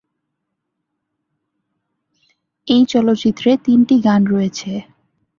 [2.67, 4.71] এই চলচ্চিত্রে তিনটি গান রয়েছে।